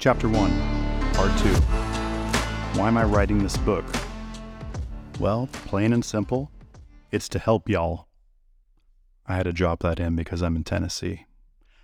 [0.00, 1.48] Chapter 1, Part 2.
[2.80, 3.84] Why am I writing this book?
[5.18, 6.50] Well, plain and simple,
[7.10, 8.08] it's to help y'all.
[9.26, 11.26] I had to drop that in because I'm in Tennessee.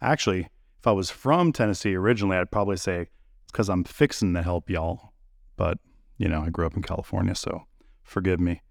[0.00, 0.48] Actually,
[0.78, 4.70] if I was from Tennessee originally, I'd probably say it's because I'm fixing to help
[4.70, 5.12] y'all.
[5.58, 5.76] But,
[6.16, 7.64] you know, I grew up in California, so
[8.02, 8.62] forgive me.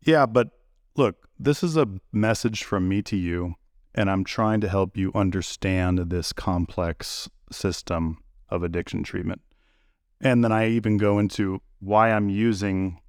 [0.00, 0.48] Yeah, but
[0.96, 3.56] look, this is a message from me to you,
[3.94, 9.40] and I'm trying to help you understand this complex system of addiction treatment.
[10.20, 13.00] And then I even go into why I'm using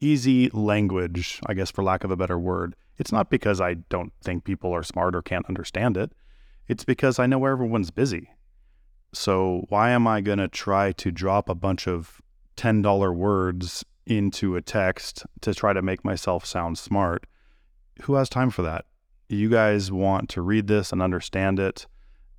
[0.00, 2.74] easy language, I guess, for lack of a better word.
[2.98, 6.12] It's not because I don't think people are smart or can't understand it.
[6.68, 8.30] It's because I know everyone's busy.
[9.12, 12.20] So, why am I going to try to drop a bunch of
[12.56, 17.26] $10 words into a text to try to make myself sound smart?
[18.02, 18.84] Who has time for that?
[19.28, 21.86] You guys want to read this and understand it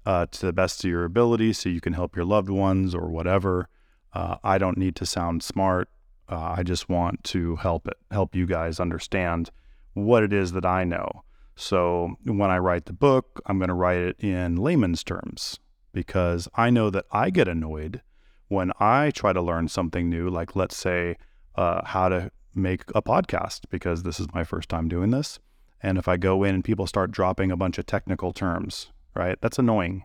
[0.05, 3.09] uh, to the best of your ability so you can help your loved ones or
[3.09, 3.67] whatever.
[4.13, 5.89] Uh, I don't need to sound smart.
[6.29, 9.52] Uh, I just want to help it, help you guys understand
[9.94, 11.23] what it is that I know.
[11.55, 15.59] So when I write the book, I'm going to write it in layman's terms
[15.91, 18.01] because I know that I get annoyed
[18.47, 21.17] when I try to learn something new, like let's say
[21.55, 25.39] uh, how to make a podcast, because this is my first time doing this.
[25.81, 29.38] And if I go in and people start dropping a bunch of technical terms, right?
[29.42, 30.03] That's annoying.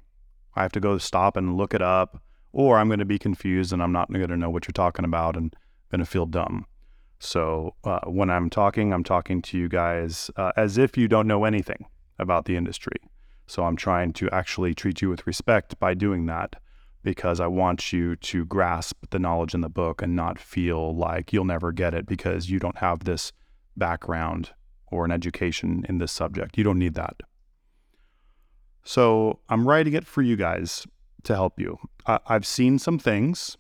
[0.55, 3.73] I have to go stop and look it up, or I'm going to be confused
[3.73, 5.55] and I'm not going to know what you're talking about and
[5.91, 6.67] going to feel dumb.
[7.19, 11.27] So uh, when I'm talking, I'm talking to you guys uh, as if you don't
[11.27, 11.87] know anything
[12.19, 12.97] about the industry.
[13.47, 16.57] So I'm trying to actually treat you with respect by doing that
[17.03, 21.33] because I want you to grasp the knowledge in the book and not feel like
[21.33, 23.33] you'll never get it because you don't have this
[23.77, 24.51] background
[24.93, 26.59] or an education in this subject.
[26.59, 27.17] You don't need that.
[28.85, 30.87] So I'm writing it for you guys
[31.25, 31.79] to help you.
[32.07, 33.57] I, have seen some things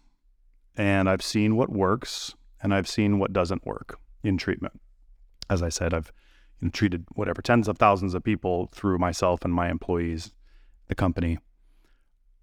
[0.76, 4.81] and I've seen what works and I've seen what doesn't work in treatment.
[5.48, 6.12] As I said, I've
[6.60, 10.32] you know, treated whatever tens of thousands of people through myself and my employees,
[10.88, 11.38] the company.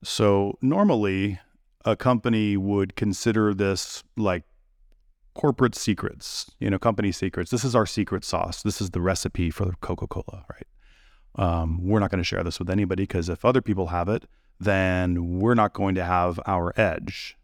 [0.04, 1.40] So normally
[1.86, 4.44] a company would consider this like
[5.34, 7.52] corporate secrets, you know, company secrets.
[7.52, 8.62] This is our secret sauce.
[8.62, 10.68] This is the recipe for Coca Cola, right?
[11.36, 14.26] Um, we're not going to share this with anybody because if other people have it,
[14.60, 17.38] then we're not going to have our edge.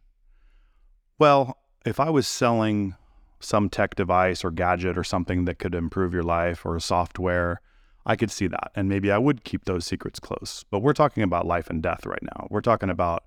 [1.17, 2.95] Well, if I was selling
[3.39, 7.61] some tech device or gadget or something that could improve your life or software,
[8.05, 8.71] I could see that.
[8.75, 10.65] And maybe I would keep those secrets close.
[10.69, 12.47] But we're talking about life and death right now.
[12.49, 13.23] We're talking about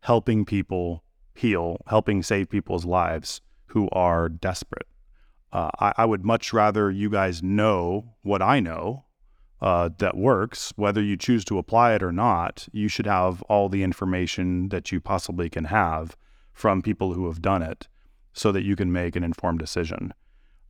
[0.00, 1.04] helping people
[1.34, 4.86] heal, helping save people's lives who are desperate.
[5.52, 9.04] Uh, I, I, would much rather you guys know what I know
[9.60, 13.68] uh, that works, whether you choose to apply it or not, you should have all
[13.68, 16.16] the information that you possibly can have
[16.52, 17.88] from people who have done it
[18.32, 20.12] so that you can make an informed decision.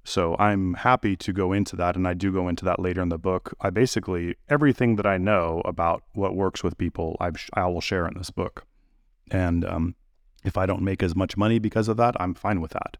[0.04, 3.10] So I'm happy to go into that, and I do go into that later in
[3.10, 3.54] the book.
[3.60, 8.06] I basically, everything that I know about what works with people, I've, I will share
[8.06, 8.64] in this book.
[9.30, 9.96] And um,
[10.44, 12.96] if I don't make as much money because of that, I'm fine with that.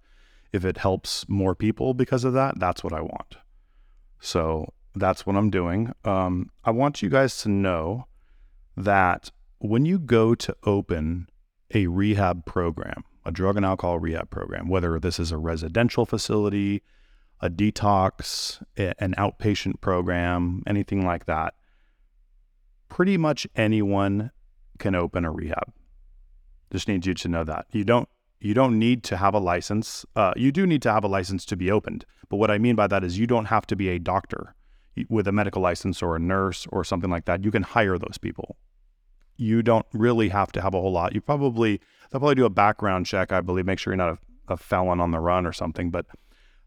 [0.52, 3.36] If it helps more people because of that, that's what I want.
[4.20, 5.92] So that's what I'm doing.
[6.04, 8.06] Um, I want you guys to know
[8.76, 11.28] that when you go to open
[11.74, 16.82] a rehab program, a drug and alcohol rehab program, whether this is a residential facility,
[17.40, 21.54] a detox, an outpatient program, anything like that,
[22.88, 24.30] pretty much anyone
[24.78, 25.72] can open a rehab.
[26.70, 27.66] Just need you to know that.
[27.72, 28.08] You don't
[28.40, 30.06] you don't need to have a license.
[30.14, 32.04] Uh, you do need to have a license to be opened.
[32.28, 34.54] But what I mean by that is you don't have to be a doctor
[35.08, 38.18] with a medical license or a nurse or something like that, you can hire those
[38.20, 38.56] people.
[39.36, 41.14] You don't really have to have a whole lot.
[41.14, 41.80] You probably
[42.10, 44.18] they'll probably do a background check, I believe, make sure you're not
[44.48, 45.90] a, a felon on the run or something.
[45.90, 46.06] But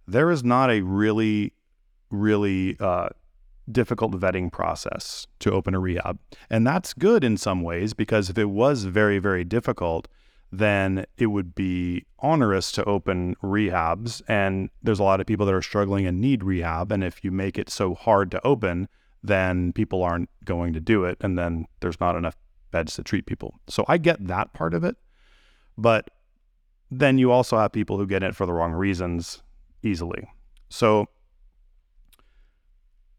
[0.08, 1.54] there is not a really,
[2.10, 3.10] really uh,
[3.72, 6.20] difficult vetting process to open a rehab,
[6.50, 10.08] and that's good in some ways because if it was very, very difficult,
[10.52, 14.22] then it would be onerous to open rehabs.
[14.28, 16.92] And there's a lot of people that are struggling and need rehab.
[16.92, 18.90] And if you make it so hard to open,
[19.24, 21.18] then people aren't going to do it.
[21.22, 22.36] And then there's not enough
[22.72, 23.60] beds to treat people.
[23.68, 24.98] So I get that part of it.
[25.78, 26.10] But
[26.90, 29.42] then you also have people who get it for the wrong reasons
[29.84, 30.28] easily.
[30.70, 31.08] So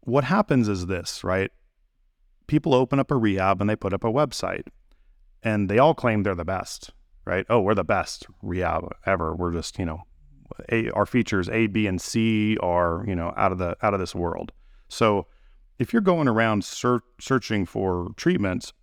[0.05, 1.51] what happens is this, right?
[2.47, 4.67] People open up a rehab and they put up a website
[5.41, 6.91] and they all claim they're the best
[7.25, 7.45] right?
[7.49, 9.35] Oh, we're the best rehab ever.
[9.35, 10.03] We're just, you know,
[10.71, 13.99] a, our features A, B, and C are, you know, out of the out of
[13.99, 14.51] this world.
[14.89, 15.27] So
[15.79, 18.73] if you're going around ser- searching for treatments,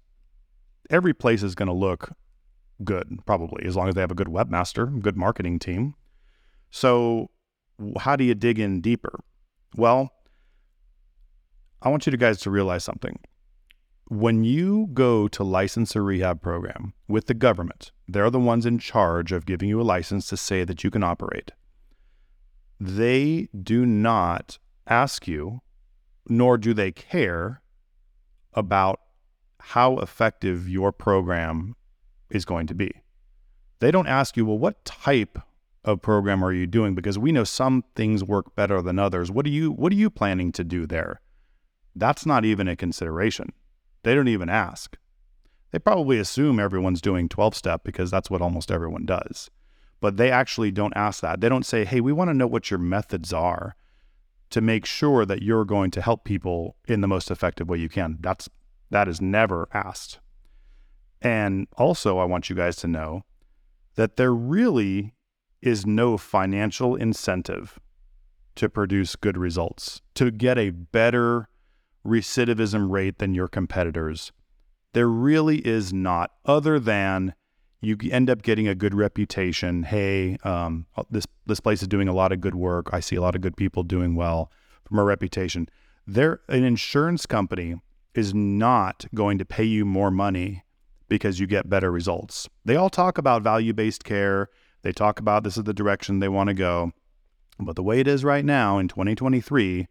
[0.89, 2.13] every place is going to look
[2.83, 5.95] good, probably, as long as they have a good webmaster, good marketing team.
[6.71, 7.31] So,
[7.99, 9.21] how do you dig in deeper?
[9.77, 10.11] Well,
[11.83, 13.19] I want you guys to realize something.
[14.09, 18.79] When you go to license a rehab program with the government, they're the ones in
[18.79, 21.53] charge of giving you a license to say that you can operate.
[22.79, 25.61] They do not ask you,
[26.29, 27.63] nor do they care
[28.53, 29.01] about
[29.61, 31.77] how effective your program
[32.31, 32.91] is going to be.
[33.79, 35.39] They don't ask you, well, what type
[35.85, 36.95] of program are you doing?
[36.95, 39.31] Because we know some things work better than others.
[39.31, 41.21] What are you what are you planning to do there?
[41.95, 43.53] That's not even a consideration.
[44.03, 44.97] They don't even ask.
[45.71, 49.51] They probably assume everyone's doing 12 step because that's what almost everyone does.
[50.01, 51.41] But they actually don't ask that.
[51.41, 53.77] They don't say, hey, we want to know what your methods are
[54.51, 57.89] to make sure that you're going to help people in the most effective way you
[57.89, 58.19] can.
[58.21, 58.49] That's
[58.91, 60.19] that is never asked.
[61.23, 63.23] And also I want you guys to know
[63.95, 65.15] that there really
[65.63, 67.79] is no financial incentive
[68.57, 71.49] to produce good results, to get a better
[72.07, 74.33] recidivism rate than your competitors.
[74.93, 77.35] There really is not, other than
[77.81, 79.85] you end up getting a good reputation.
[79.85, 82.91] Hey, um, this this place is doing a lot of good work.
[82.93, 84.51] I see a lot of good people doing well
[84.85, 85.69] from a reputation.
[86.07, 87.77] There, an insurance company
[88.15, 90.65] is not going to pay you more money
[91.09, 92.49] because you get better results.
[92.65, 94.49] They all talk about value based care.
[94.83, 96.93] They talk about this is the direction they want to go.
[97.59, 99.87] But the way it is right now in 2023,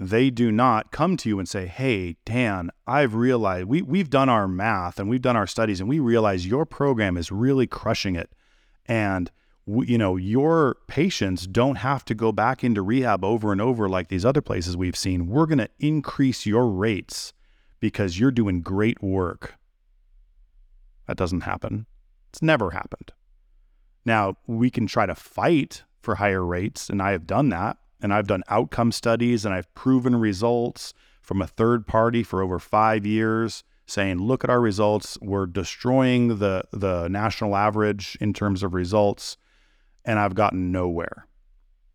[0.00, 4.30] they do not come to you and say, Hey, Dan, I've realized we, we've done
[4.30, 8.16] our math and we've done our studies and we realize your program is really crushing
[8.16, 8.32] it.
[8.86, 9.30] And,
[9.66, 14.08] you know, your patients don't have to go back into rehab over and over like
[14.08, 15.26] these other places we've seen.
[15.26, 17.34] We're going to increase your rates
[17.78, 19.56] because you're doing great work.
[21.06, 21.84] That doesn't happen.
[22.30, 23.12] It's never happened.
[24.06, 28.12] Now, we can try to fight for higher rates, and I have done that and
[28.12, 33.06] I've done outcome studies and I've proven results from a third party for over five
[33.06, 35.18] years saying, look at our results.
[35.20, 39.36] We're destroying the, the national average in terms of results.
[40.04, 41.26] And I've gotten nowhere.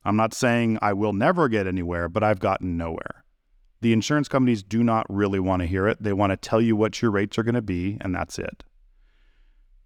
[0.03, 3.23] I'm not saying I will never get anywhere, but I've gotten nowhere.
[3.81, 6.01] The insurance companies do not really want to hear it.
[6.01, 8.63] They want to tell you what your rates are going to be, and that's it.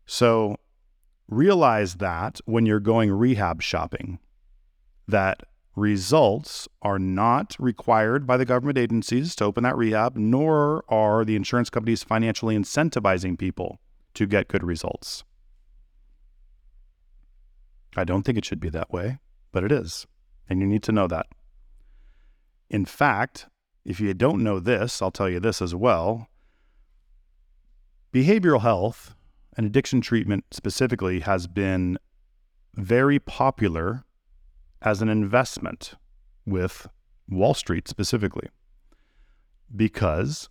[0.06, 0.58] So
[1.28, 4.20] realize that when you're going rehab shopping,
[5.08, 5.44] that
[5.80, 11.36] results are not required by the government agencies to open that rehab, nor are the
[11.36, 13.80] insurance companies financially incentivizing people
[14.14, 15.24] to get good results.
[17.96, 19.20] I don't think it should be that way,
[19.52, 20.06] but it is.
[20.48, 21.28] And you need to know that.
[22.70, 23.48] In fact,
[23.86, 26.28] if you don't know this, I'll tell you this as well.
[28.14, 29.16] Behavioral health
[29.56, 31.98] and addiction treatment specifically has been
[32.76, 34.04] very popular
[34.82, 35.94] as an investment
[36.46, 36.88] with
[37.28, 38.48] Wall Street specifically.
[39.76, 40.50] Because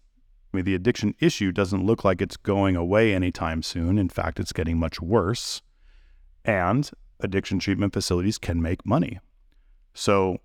[0.53, 3.99] I mean, the addiction issue doesn't look like it's going away anytime soon.
[3.99, 5.61] In fact, it's getting much worse.
[6.45, 6.91] And
[7.21, 9.19] addiction treatment facilities can make money.
[9.93, 10.39] So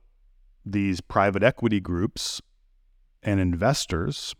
[0.65, 2.41] these private equity groups
[3.21, 4.35] and investors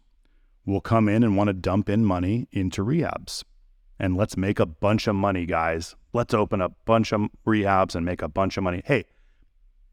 [0.65, 3.43] will come in and want to dump in money into rehabs.
[3.99, 5.95] And let's make a bunch of money, guys.
[6.11, 8.81] Let's open a bunch of rehabs and make a bunch of money.
[8.85, 9.05] Hey,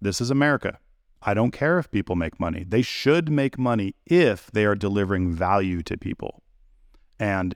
[0.00, 0.78] this is America.
[1.22, 2.64] I don't care if people make money.
[2.66, 6.42] They should make money if they are delivering value to people.
[7.18, 7.54] And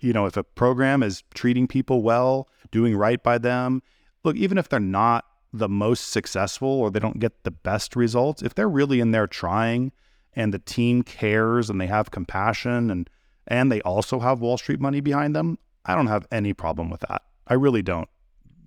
[0.00, 3.82] you know, if a program is treating people well, doing right by them,
[4.24, 8.42] look, even if they're not the most successful or they don't get the best results,
[8.42, 9.92] if they're really in there trying
[10.34, 13.10] and the team cares and they have compassion and
[13.48, 17.00] and they also have Wall Street money behind them, I don't have any problem with
[17.00, 17.22] that.
[17.48, 18.08] I really don't.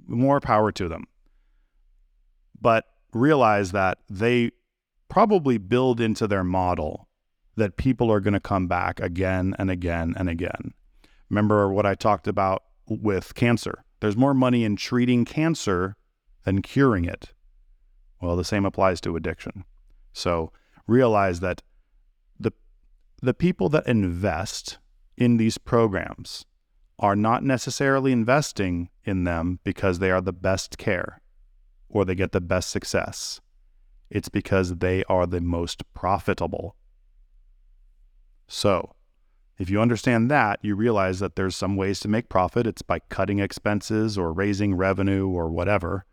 [0.05, 1.05] More power to them.
[2.59, 4.51] But realize that they
[5.07, 7.07] probably build into their model
[7.55, 10.73] that people are going to come back again and again and again.
[11.29, 13.85] Remember what I talked about with cancer?
[14.01, 15.95] There's more money in treating cancer
[16.43, 17.31] than curing it.
[18.21, 19.63] Well, the same applies to addiction.
[20.11, 20.51] So
[20.85, 21.61] realize that
[22.39, 22.51] the
[23.21, 24.77] the people that invest
[25.17, 26.45] in these programs
[26.99, 31.21] are not necessarily investing in them because they are the best care
[31.89, 33.41] or they get the best success.
[34.09, 36.75] It's because they are the most profitable.
[38.47, 38.95] So,
[39.57, 42.67] if you understand that, you realize that there's some ways to make profit.
[42.67, 46.05] It's by cutting expenses or raising revenue or whatever.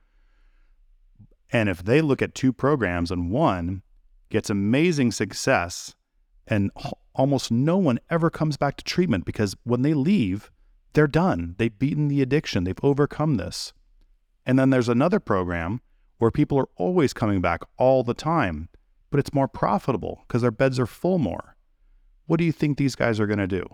[1.50, 3.82] And if they look at two programs and one
[4.30, 5.94] gets amazing success
[6.46, 6.70] And
[7.14, 10.50] almost no one ever comes back to treatment because when they leave,
[10.92, 11.54] they're done.
[11.58, 13.72] They've beaten the addiction, they've overcome this.
[14.44, 15.80] And then there's another program
[16.18, 18.68] where people are always coming back all the time,
[19.10, 21.56] but it's more profitable because their beds are full more.
[22.26, 23.64] What do you think these guys are going to do?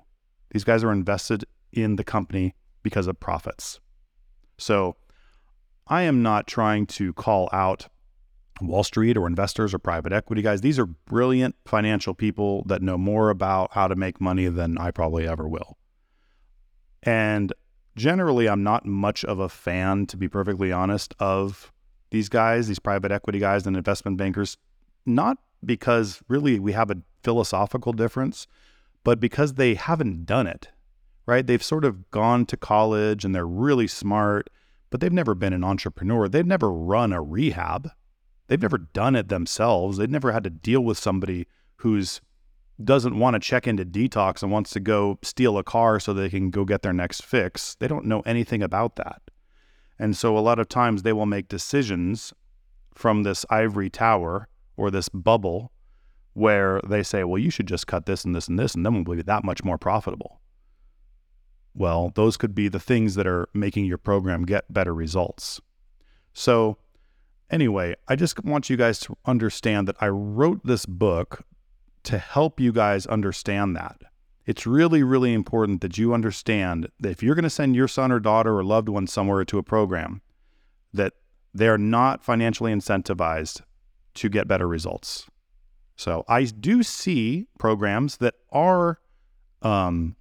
[0.51, 3.81] These guys are invested in the company because of profits.
[4.57, 4.97] So
[5.87, 7.89] I am not trying to call out
[8.61, 10.61] Wall Street or investors or private equity guys.
[10.61, 14.91] These are brilliant financial people that know more about how to make money than I
[14.91, 15.79] probably ever will.
[17.03, 17.53] And
[17.99, 21.73] generally, I'm not much of a fan, to be perfectly honest, of
[22.11, 24.57] these guys, these private equity guys and investment bankers,
[25.05, 28.47] not because really we have a philosophical difference,
[29.05, 30.69] but because they haven't done it,
[31.27, 31.47] right?
[31.47, 34.49] They've sort of gone to college and they're really smart,
[34.91, 36.29] but they've never been an entrepreneur.
[36.29, 37.91] They've never run a rehab.
[38.47, 39.99] They've never done it themselves.
[39.99, 42.21] They've never had to deal with somebody who's
[42.83, 46.29] doesn't want to check into detox and wants to go steal a car so they
[46.29, 47.75] can go get their next fix.
[47.77, 49.23] They don't know anything about that.
[49.99, 52.33] And so a lot of times they will make decisions
[52.95, 55.73] from this ivory tower or this bubble
[56.35, 58.95] where they say, well, you should just cut this and this and this, and then
[58.95, 60.41] we'll be that much more profitable.
[61.75, 65.61] Well, those could be the things that are making your program get better results.
[66.33, 66.79] So,
[67.51, 71.45] anyway, I just want you guys to understand that I wrote this book
[72.05, 74.03] to help you guys understand that.
[74.47, 78.11] It's really, really important that you understand that if you're going to send your son
[78.11, 80.23] or daughter or loved one somewhere to a program,
[80.93, 81.13] that
[81.53, 83.61] they are not financially incentivized
[84.15, 85.27] to get better results.
[85.97, 89.01] So I do see programs that are
[89.63, 90.17] um,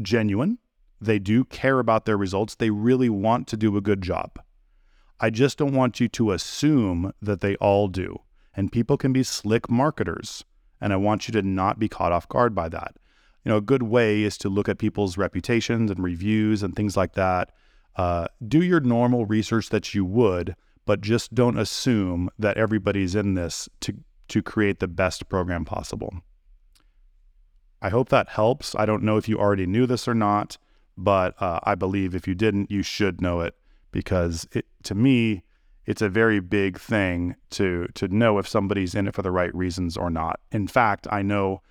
[0.00, 0.58] genuine.
[1.00, 2.54] They do care about their results.
[2.54, 4.40] They really want to do a good job.
[5.20, 8.20] I just don't want you to assume that they all do.
[8.54, 10.44] And people can be slick marketers.
[10.80, 12.96] And I want you to not be caught off guard by that.
[13.44, 16.96] You know, a good way is to look at people's reputations and reviews and things
[16.96, 17.50] like that.
[17.96, 20.54] Uh, do your normal research that you would,
[20.86, 23.94] but just don't assume that everybody's in this to,
[24.28, 26.14] to create the best program possible.
[27.80, 28.74] I hope that helps.
[28.74, 30.58] I don't know if you already knew this or not,
[30.96, 33.54] but uh, I believe if you didn't, you should know it
[33.92, 35.42] because it, to me,
[35.88, 39.52] it's a very big thing to to know if somebody's in it for the right
[39.54, 40.38] reasons or not.
[40.52, 41.62] In fact, I know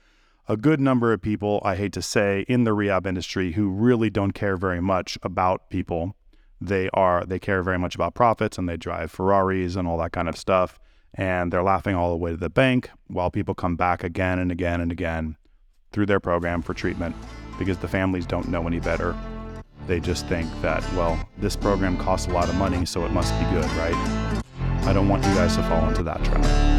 [0.47, 4.09] a good number of people, I hate to say, in the rehab industry who really
[4.09, 6.15] don't care very much about people.
[6.59, 10.13] They are they care very much about profits and they drive Ferraris and all that
[10.13, 10.79] kind of stuff
[11.13, 14.51] and they're laughing all the way to the bank while people come back again and
[14.51, 15.37] again and again
[15.91, 17.15] through their program for treatment
[17.59, 19.15] because the families don't know any better
[19.87, 23.33] they just think that, well, this program costs a lot of money, so it must
[23.39, 23.95] be good, right?
[24.83, 26.76] I don't want you guys to fall into that trap.